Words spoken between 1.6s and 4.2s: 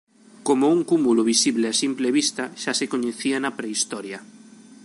a simple vista xa se coñecía na prehistoria.